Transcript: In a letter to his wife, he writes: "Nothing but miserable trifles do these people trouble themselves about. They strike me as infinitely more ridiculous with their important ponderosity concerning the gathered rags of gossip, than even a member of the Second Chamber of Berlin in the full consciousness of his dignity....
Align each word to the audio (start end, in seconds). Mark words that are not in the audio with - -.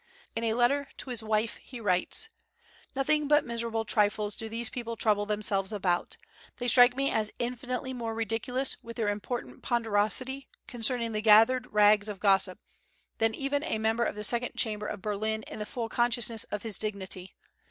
In 0.35 0.43
a 0.43 0.55
letter 0.55 0.87
to 0.97 1.11
his 1.11 1.21
wife, 1.21 1.57
he 1.57 1.79
writes: 1.79 2.29
"Nothing 2.95 3.27
but 3.27 3.45
miserable 3.45 3.85
trifles 3.85 4.35
do 4.35 4.49
these 4.49 4.67
people 4.67 4.95
trouble 4.95 5.27
themselves 5.27 5.71
about. 5.71 6.17
They 6.57 6.67
strike 6.67 6.95
me 6.95 7.11
as 7.11 7.31
infinitely 7.37 7.93
more 7.93 8.15
ridiculous 8.15 8.77
with 8.81 8.97
their 8.97 9.09
important 9.09 9.61
ponderosity 9.61 10.49
concerning 10.65 11.11
the 11.11 11.21
gathered 11.21 11.71
rags 11.71 12.09
of 12.09 12.19
gossip, 12.19 12.57
than 13.19 13.35
even 13.35 13.63
a 13.63 13.77
member 13.77 14.03
of 14.03 14.15
the 14.15 14.23
Second 14.23 14.55
Chamber 14.57 14.87
of 14.87 15.03
Berlin 15.03 15.43
in 15.43 15.59
the 15.59 15.67
full 15.67 15.87
consciousness 15.87 16.45
of 16.45 16.63
his 16.63 16.79
dignity.... 16.79 17.35